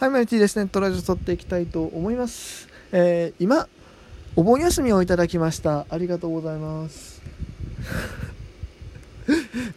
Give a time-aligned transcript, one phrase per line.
[0.00, 2.68] はい、マリティですね、トラジオ撮っていきたいと思います。
[2.90, 3.68] えー、今、
[4.34, 5.84] お盆休みをいただきました。
[5.90, 7.20] ありがとうございます。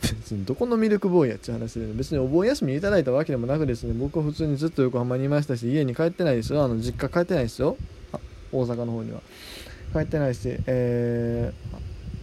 [0.02, 6.64] 別にどこのミルクボーイやっちゅう話で、ね、別にお盆休みいただいたわけでもなくですね、僕は普通にずっと横浜にいましたし、家に帰ってないですよ。
[6.64, 7.76] あの、実家帰ってないですよ。
[8.54, 9.20] 大阪の方には。
[9.92, 11.52] 帰ってないし、え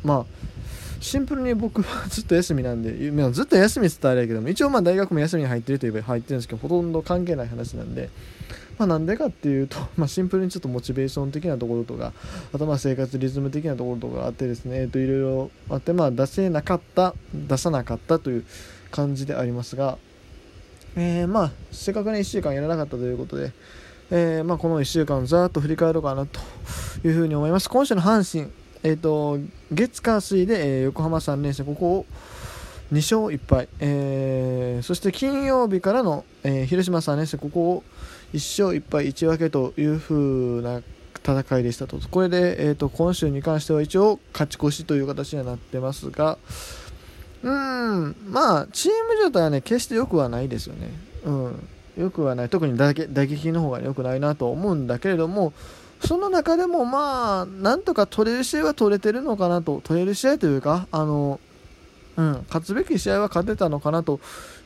[0.05, 0.27] ー、まあ、
[1.01, 2.93] シンプルに僕はずっと休みなんで、
[3.33, 8.11] ずっと休みって言ったらあれやけども、一応まあ大学も休みに入ってるといえば入ってるんですけど、ほとんど関係ない話なんで、
[8.79, 12.13] まあなんでかっていうと、 まあシンプルにちょっとモチベーション的なところとか、
[12.53, 18.45] あとまあ生活リズム的なところとかあってですね、えっといろいろあって、まあ出せなかった、出さなかったという
[18.91, 19.97] 感じでありますが、
[20.97, 23.53] えー、まあせっかくね1週間やらなかったということで、
[24.11, 26.41] えー、まあこの1週間ざーっと振り返ろうかなと
[27.05, 27.71] いうふうに思います。
[27.71, 29.39] 今週の阪神、えっ、ー、と、
[29.71, 32.07] 月火水で、えー、横浜3連戦、ここを
[32.93, 37.85] 2勝1敗、えー、そして金曜日からの、えー、広島3連戦、ここを
[38.33, 40.83] 1勝1敗1分けという風な
[41.23, 41.99] 戦いでしたと。
[42.11, 46.39] これで、えーと、今週に関しては一応勝ち越しという形にはなってますが、
[47.43, 50.91] うん、まあ、チーム状態はね、決して良くはないですよね。
[51.25, 52.49] うん、良くはない。
[52.49, 55.53] 特に打撃の方が良くないなと思うんだけれども、
[56.05, 61.41] その中でもまあ、なんとか取れる試合は取れてるのかなと、取れる試合というか、あの、
[62.17, 64.21] うん、勝つべき試合は勝てたのかなと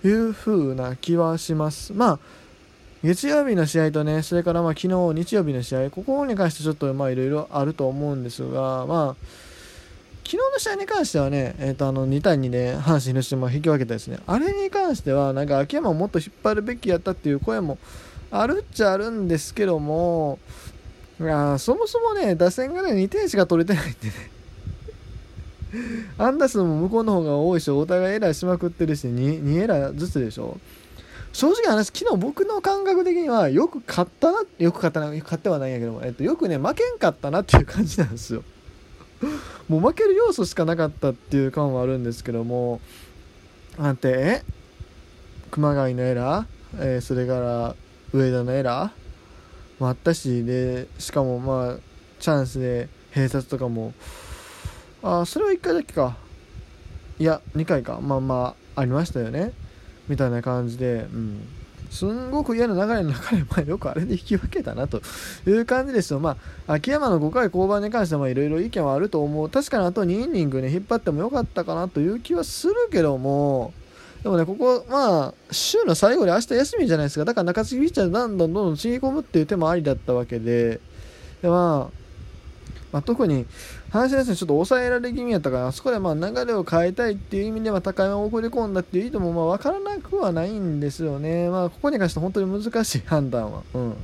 [0.04, 1.92] いう風な気はします。
[1.92, 2.18] まあ、
[3.04, 9.26] 月曜日の試合とね、それからまあ昨日日曜日の試合、ここに関してちょっとまあいろいろあると思うんですが、まあ、
[10.24, 17.76] 昨日の試合に関してはね、えー、とあの2対2で阪神広島引き分けたですね、あれに関しては、なんか秋山をもっと引っ張るべきやったっていう声も
[18.30, 20.38] あるっちゃあるんですけども、
[21.20, 24.30] いやそもそもね、打線がね、2点しか取れてないんでね。
[26.18, 30.58] アンダースも向こうの方が多いし、お互いエラーしまくってるし2、2エラーずつでしょ。
[31.32, 38.44] 正直話、昨日僕の感覚的には、よく勝ったな、よく勝ったな、勝ってはないんやけども、えっと、よくね、負けんかったなっていう感じなんですよ。
[39.68, 42.80] もう負ける要素しかなかったっていう感はあるんですけども、
[43.78, 44.42] なんて、
[45.50, 46.46] 熊谷のエラー、
[46.78, 47.76] えー、それから
[48.12, 49.03] 上田のエラー、
[49.84, 51.76] もあったしでしかもまあ
[52.18, 53.92] チャンスで併殺とかも。
[55.02, 56.16] ああそれは1回だけか。
[57.18, 58.00] いや2回か。
[58.00, 59.52] まあまあありましたよね。
[60.08, 61.06] みたいな感じで。
[61.12, 61.46] うん。
[61.90, 65.00] すんごく嫌な流れの中で、まあ、よくあれで引き分けたなと。
[65.46, 66.18] いう感じですよ。
[66.18, 69.48] まあ、秋山の5回降板に関してはいろいろ意見はあると思う。
[69.48, 73.72] 確かにあと2イニングね、引っ張ってもよかったかなという気はするけども、
[74.24, 77.26] でもね、ここ、まあ、週の最後で明日休みじゃないですか。
[77.26, 80.80] だから中継ぎピッチャーでどんどんどんどんつぎ込むっていう手もありだったわけで、
[81.42, 82.04] でまあ、
[82.90, 83.44] まあ、特に
[83.90, 91.50] 阪神戦、ちょっと抑えられ気味やったから、あそこでまあ流れを変えたいっていう意味では高山を送り込んだっていう意図もまあ分からなくはないんですよね。
[91.50, 93.62] まあ、ここに関して本当に難しい判断は。
[93.74, 93.94] うん。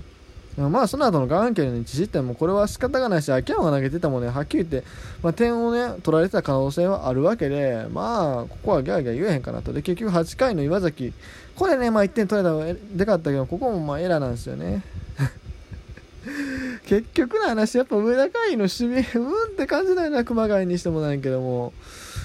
[0.69, 4.29] まあその後の眼鏡の1失点もこれは仕方がないし秋山が投げてたもんね。
[4.29, 4.89] はっきり言って、
[5.23, 9.73] まあ、点をね取られてた可能性はあるわけでまあここはギャーギャー言えへんかなと。
[9.73, 11.13] で結局8回の岩崎
[11.57, 14.83] これねまあ1点取れたらでかったけどここもまあエラーなんですよね。
[16.87, 21.73] 結局の話やっぱ上田海の守備うんって感じだよな熊谷にしてもないけども。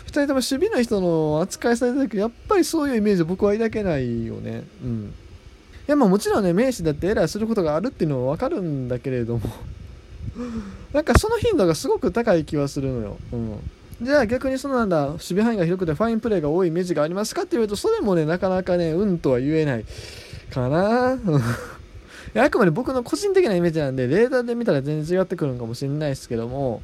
[0.07, 4.63] 2人とも守備の人の扱いされた時やっぱりそういうイメージ僕は抱けないよね。
[4.83, 5.13] うん。
[5.87, 9.41] やまあもちろんね名詞だってエラーすることがあるっていうのは分かるんだけれども。
[10.93, 13.59] なんかその頻度がすごく高い気はするのよ、うん、
[14.01, 19.85] じゃあ逆にそのなんだ守備範囲が広くてファインプレーが多いイメージがありますかって言うとそれもねなかなかねうんとは言えない
[20.51, 21.17] かな。
[22.37, 26.81] あくまで僕の個人的なイメージなんでレーダーで見たら全然違ってくるのかもしれないですけども。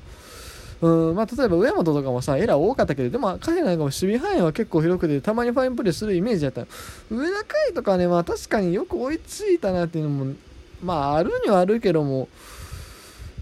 [0.82, 6.66] うんまあ、例えば上本とかもさエラー多かったけどでも彼なんかも守備範囲は結構広くてたまにファインプレーするイメージだった
[7.12, 10.34] 上田海とかね、まあ、確かによく追いついたなっていうのも
[10.84, 12.28] まああるにはあるけども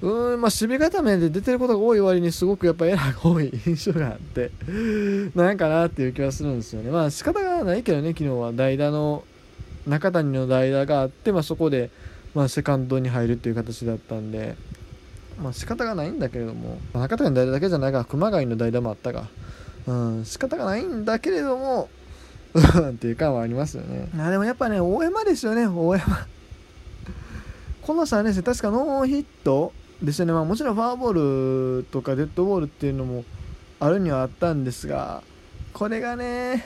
[0.02, 4.50] うんまあ、守備固めで出てることが多い割にすごくやっぱエラーが多い印象があって
[5.36, 6.90] なんかなっていう気はするんですよね。
[6.90, 9.26] まあ仕方がないけどね昨日は代打の
[9.86, 11.90] 中谷の代打があって、まあ、そこで、
[12.34, 14.56] まあ、セカンドに入るっていう形だったんで。
[15.42, 16.80] まあ仕方がないんだけれども。
[16.94, 19.28] 中田の代打だけじゃないが熊谷の代打もあったが、
[19.88, 21.90] うん、仕方がないんだけれども
[22.92, 24.10] っていう感はありますよね。
[24.20, 25.68] あでもやっぱね大山ですよね。
[25.68, 26.28] 大山。
[27.82, 29.74] この3年生確かノーヒット。
[30.02, 33.26] ですよね、まあ、もちろんフォアボールとかデッドボールっていうのも
[33.80, 35.24] あるにはあったんですが
[35.74, 36.64] これがね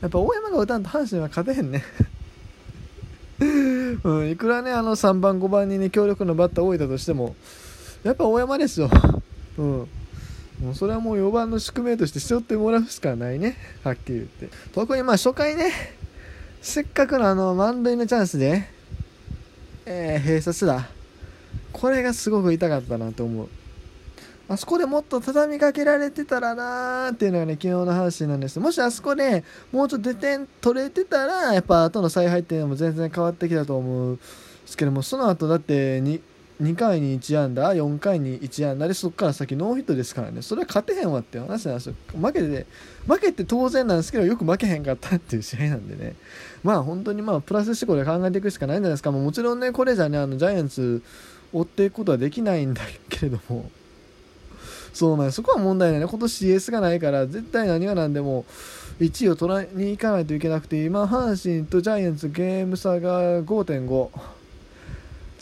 [0.00, 1.82] やっぱ大山が打たんと阪神は勝てへんね。
[4.04, 7.36] うん、いくらねあの3番5番にね強力なバッター置いたとしても
[8.04, 8.88] やっぱ大山ですよ。
[9.58, 9.88] うん。
[10.60, 13.56] もうそれはもう4番の宿命として背負ってもらうしかないね。
[13.82, 14.48] はっきり言って。
[14.72, 15.72] 特にまあ初回ね、
[16.64, 18.64] せっかくのあの満塁のチャンスで、
[19.84, 20.88] えー、閉鎖すら
[21.72, 23.48] これがすごく痛かったなと思う
[24.48, 34.22] あそこでもっと畳みかけられてたらなーっていうのがね昨日の話なんですもしあそこでもうちょっと出点取れてたらやっぱ後の采配っていうのも全然変わってきたと思うんで
[34.64, 36.20] すけどもその後だって 2,
[36.62, 40.40] 2回に1安打4回に1安打でそこから先ノーヒットですからね。
[40.40, 41.94] それは勝てへんわって話なんですよ。
[42.20, 42.66] 負けて
[43.08, 46.14] 負けて当然なんですけどよく負けへんかったっていう試合なんでね。
[46.62, 49.10] まあ本当にまあプラス思考で考えていくしかないんじゃないですか。
[49.10, 51.02] もちろんねこれじゃねあのジャイアンツ
[51.52, 53.70] 追っていくことはできないんだけれども。
[54.92, 56.06] そうなんそこは問題ないね。
[56.06, 58.44] 今年 CS がないから絶対何が何でも
[59.00, 64.10] 1位を取らに行かないといけなくて今阪神とジャイアンツゲーム差が5.5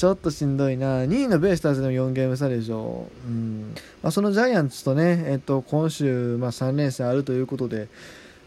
[0.02, 1.02] ちょっとしんどいな。
[1.02, 3.06] 2位のベイスターズでも4ゲーム差でしょ。
[3.24, 3.72] う、うん。
[4.02, 7.86] まあ、そのジャイアンツとね、えっと、今週、まあ、3連戦あるということで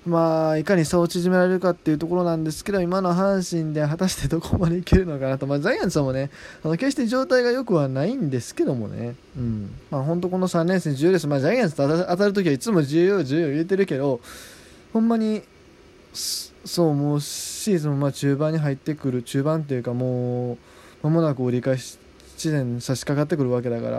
[0.06, 6.30] まあ、いかに差を縮められるかっていうところなんですけど、今の阪神で果たしてどこまでいけるのかなと、まあ、ジャイアンツもね、
[6.62, 14.20] あの決して状態が良くはないんですけどもね、うん、まあ、本当この3連戦重要です、まあ、ジャイアンツと当たるときはいつも重要、重要言えてるけど、
[14.92, 15.42] ほんまに、
[16.14, 20.58] そう、もうシーズンもまあ中盤に入ってくる、中盤っていうか、もう、
[21.06, 22.00] まもなく折り返し
[22.36, 23.90] 地点差し掛かってくるわけだか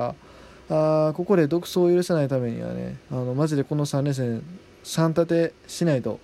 [0.68, 4.42] ら、あここで独走を許さないためにはね、あのマジでこの3連戦、
[4.82, 6.18] 3立てしないと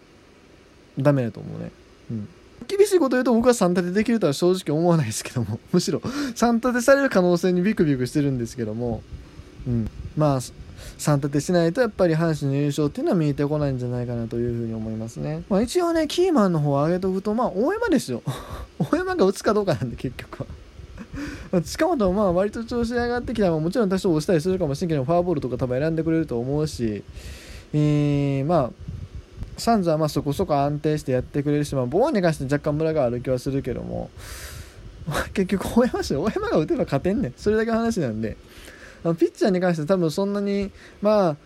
[0.99, 1.71] ダメだと思うね。
[2.11, 2.29] うん。
[2.67, 9.03] 厳しいこと言うと僕は3立てできるとは正直思わないですけども、 むしろ3立てされる可能性にビクビクしてるんですけども、
[9.67, 9.89] うん。
[10.17, 10.41] まあ、
[10.99, 15.45] 3立てしないとやっぱり阪神の優勝っていうのは見えてこないんじゃないかなというふうに思いますね。
[15.49, 18.23] まあ一応ね、キーマンの方を上げとくと、まあ大山ですよ。
[18.79, 20.47] 大山が打つかどうかなんで結局は。
[21.65, 27.03] 近本もまあ割と調子上がってきたらもちろん多少押したりするかもしれんけどフォアボールとか多分選んでくれると思うし
[27.75, 28.93] えー、まあ
[29.59, 34.11] サンズはまあそこそこ安定してやってくれるし、まあ、ボーンに関して若干ムラがある気はするけども、
[35.35, 37.35] 結局大山し大山が打てば勝てんねん。
[37.37, 38.37] それだけの話なんで。
[39.05, 40.71] あのピッチャーに関して多分そんなに
[41.01, 41.37] まあ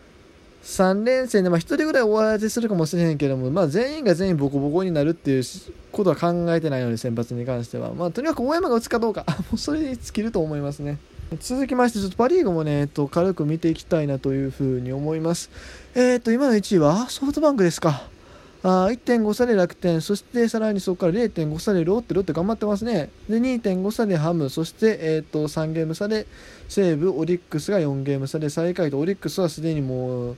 [0.67, 5.45] 3連戦で、まあ、1人ぐらいお味するかもしれへんけども、まあ、全員が全員ボコボコになるっていう
[5.93, 10.99] ことは考えてないので先発に関しては、まあ、とにかく大山が打つかどうか もうそれに尽きると思いますね。
[11.41, 15.51] 続きまして、ちょっとパ・リーグもね、えっと、軽く見ていきたいなというふうに思います。
[15.97, 17.09] えー、っと、今の1位は？
[17.09, 18.16] ソフトバンクですか。
[18.63, 23.11] あ1.5差で楽天、そしてさらにそこから0.5差でロッテ、ロッテ頑張ってますね。
[23.29, 26.27] で、2.5差でハム、そして、えー、っと3ゲーム差で
[26.69, 30.37] 西武、オリックスが4ゲーム差で最下位と、オリックスはすでにもう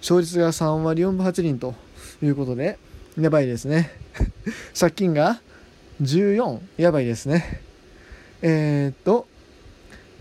[0.00, 1.74] 勝率が3割4分8厘と
[2.22, 2.78] いうことで、
[3.18, 3.90] やばいですね。
[4.78, 5.40] 借金が
[6.02, 7.60] 14、やばいですね。
[8.42, 9.26] えー、っと、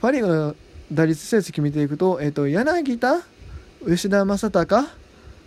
[0.01, 0.55] パ・リーグの
[0.91, 3.21] 打率成績見ていくと、えー、と柳田、
[3.85, 4.87] 吉田正尚、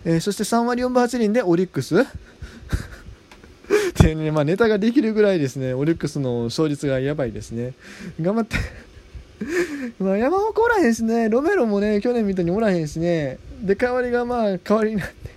[0.05, 2.01] えー、そして3割4分8厘でオリックス。
[2.01, 2.05] っ
[3.93, 7.73] てね、まあ、ネタができるぐらいですね、オリックスの勝率がやばいですね。
[8.19, 8.57] 頑張って。
[9.99, 15.31] まあ山岡おらへんしね、ロメロもね、去年みたいにおらへんしね、で、代わりがまあ、代わりになって。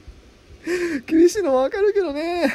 [1.06, 2.52] 厳しいのはわかるけどね、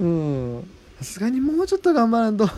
[0.00, 2.48] うん、さすがにもうちょっと頑張らんと。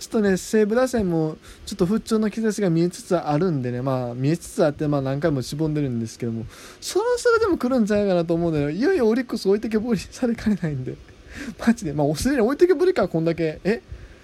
[0.00, 1.36] ちょっとね、西武打線も
[1.66, 6.46] ちょっと不調の兆しが見えつつあるんでね、まあ、見えつつあって、まあ、何回もしぼんでるんですけども、
[6.80, 8.70] そろそろでも来るんじゃないかなと思うんだよ。
[8.70, 10.94] いよいよオリックス置いてけぼりされかねないんで、
[11.60, 13.60] マジで、まあ、すでに置いてけぼりか、こんだけ。
[13.62, 13.82] え？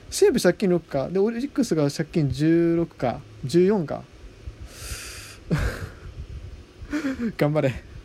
[0.08, 1.10] 西武借金6か。
[1.10, 3.20] で、オリックスが借金16か。
[3.44, 4.02] 14か。
[7.36, 7.95] 頑張れ。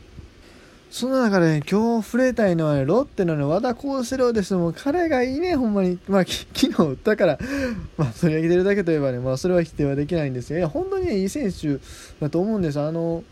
[0.91, 4.53] その中で、今日触れたいのは、ね、ロッテの、ね、和田康志郎です。
[4.55, 5.97] もう彼がいいね、ほんまに。
[6.09, 7.39] まあ、 昨日打ったから、
[7.97, 11.79] まあ、取り上げてるだけといえばね、まあ、それは否定はできないんですが、いや、本当に、ね、いい選手
[12.19, 12.79] だと思うんです。
[12.81, 13.23] あの、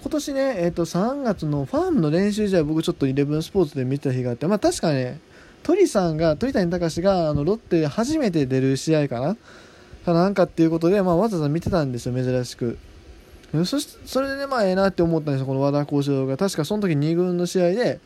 [0.00, 5.20] 今年ね、えっ、と、3月のファームの練習試合、僕ちょっとイレブンスポーツで見た日があって、まあ、確かね、
[5.62, 9.36] 鳥さんが、鳥谷隆が、あの、ロッテで初めて出る試合かな？
[10.06, 12.78] かなんかっていうことで、まあ、わざわざ見てたんですよ、珍しく。
[13.64, 16.36] そしそれでねまあええなって思ったんですよこの和田幸四郎が。
[16.36, 18.00] 確かその時2軍の試合で、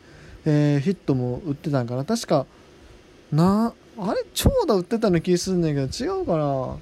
[0.45, 2.05] えー、ヒットも打ってたんかな。
[2.05, 2.45] 確か
[3.31, 4.23] なあれ？
[4.33, 6.77] 長打打ってたの気すんねんけど違うかな。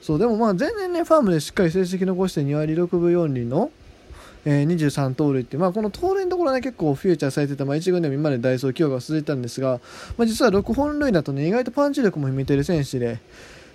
[0.00, 3.70] そうでもまあ全然ねファームでしっかり成績残して2割6分4厘の、
[4.44, 9.80] えー、23盗塁って、まあ、この盗塁のところね結構フューチャーされてた、まあ、1軍でも今までダイソー起用が続いたんですが、
[10.16, 13.18] まあ、実は6本塁だとね意外とパンチ力も秘めてる選手で、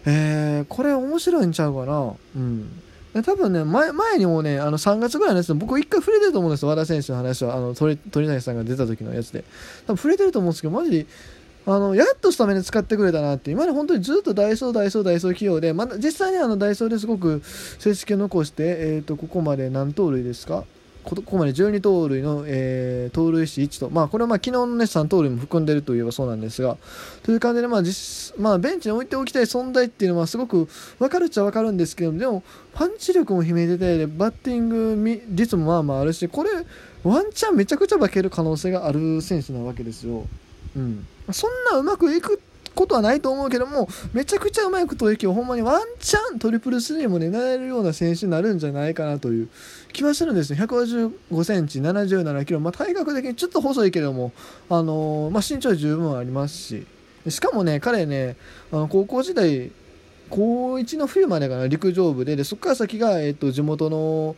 [0.06, 2.13] えー、これ面白いんちゃうかな。
[2.36, 2.82] うん。
[3.22, 9.43] 多分ね前、前にもね、あの3月ぐらいのやつで、僕一回触れてると思うんですよ、和田選手の話は、あの鳥鳥谷さんが出た時のやつで。
[9.86, 11.05] 多分触れてると思うんですけど、マジで、
[11.65, 17.41] あのやっとスタメンで使ってくれたなって、今まで本当にずっとダイソー、ダイソー、ダイソー企業で、ま実際にあのダイソーですごく
[17.79, 20.65] 成績を残して、えー、とここまで何盗塁ですか
[21.03, 26.77] ここまで12盗塁の、えー、盗塁死1と、まあ、これはまあ昨日の、ね、3盗塁も含んでいるといえばそうなんですが
[27.24, 30.67] という感じで、まあ実まあ、ベンチに置いておきたい存在っていうのはすごく
[31.00, 32.43] 分かるっちゃ分かるんですけどでも
[32.74, 36.50] パンチ力も秘めててバッティング率もまあまああるしこれ
[37.03, 40.25] ワンチャンめちゃくちゃ化ける可能性がある選手なわけですよ。
[40.75, 42.41] うん、そんなうまくいく
[42.74, 49.50] ことはないと思うけどもめちゃくちゃうまいことをほんまにワンチャントリプルスリーも狙えるような選手になるんじゃないかなという
[49.93, 54.33] 気はするんですね155センチ77キロ、まあ、体格的にちょっと細いけども、
[54.69, 56.85] あのー、まあ、身長十分ありますし。
[57.29, 58.35] しかもね彼ね
[58.71, 59.71] あの高校時代
[60.29, 62.35] 高1の冬までかな陸上部で。
[62.35, 64.35] でそこから先が、えっと、地元の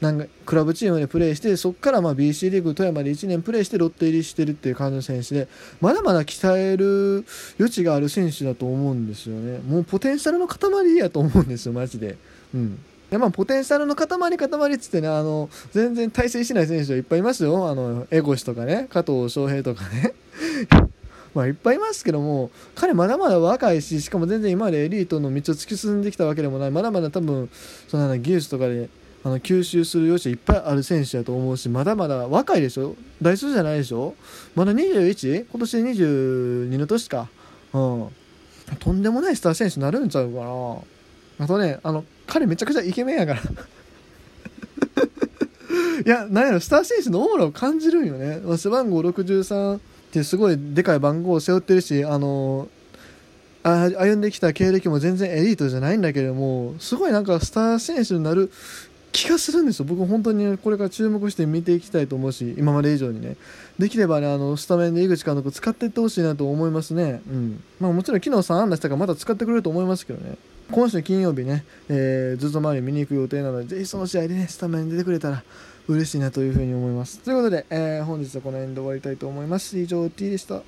[0.00, 5.48] なんかクラブチームでプレーしてそこからまあ BC リーグ富山で1年プレーしてロッテ入りしてるっていう感じの選手で。
[5.80, 7.24] まだまだ鍛える
[7.58, 9.60] 余地がある選手だと思うんですよね。
[9.66, 12.18] もうポテンシャルの塊やと思うんですよマジで。
[12.54, 12.78] うん。
[13.10, 17.68] でまあ、ポテンシャルの塊塊っつってねあの全然対戦しない選手はいっぱいいますよ。
[17.68, 20.12] あのエゴシとかね加藤翔平とかね。
[21.32, 26.70] まあいっぱいいますけども彼まだまだ若いししかも全然今までエリートの道を突き進んできたわけでもない。
[26.72, 27.48] まだまだ多分
[27.86, 28.88] その技術とかで
[29.22, 32.96] あの吸収する余地いっぱいある選手だと思うしまだまだ若いでしょ？
[33.22, 34.14] 大数じゃないでしょ？
[34.56, 35.46] まだ 21?
[35.48, 37.28] 今年22の年か。
[37.72, 38.08] うん。
[38.80, 40.76] とんでもないスター選手になるんちゃうかな。
[41.38, 43.42] あとねあの彼めちゃくちゃイケメンやから。
[46.04, 48.40] いやなんやろスター選手のオーラを感じるんよね。
[48.56, 49.80] 背番号63っ
[50.12, 52.68] てすごいでかい番号を背負ってるしあの
[53.62, 58.50] 歩んできた経歴も全然エリートじゃないんだけれどもすごいなんかスター選手になる
[59.10, 59.86] 気がするんですよ。
[59.86, 63.36] 僕本当にこれから注目して見ていきたいと思うし今まで以上にね。
[63.78, 67.22] できればねあのスタメンで井口監督使っていってほしいなと思いますね。
[67.26, 67.64] うん。
[67.80, 70.36] まあもちろん昨日3安打したからまた使ってくれると思いますけどね。
[70.70, 75.42] 今週金曜日ね、えー、ずっと前に見に行く予定なのでぜひその試合でねスタメンに出てくれたら
[75.88, 77.20] 嬉しいなというふうに思います。
[77.20, 79.78] ということで、えー、本日はこの辺で終わりたいと思います。
[79.78, 80.62] 以上 T でした。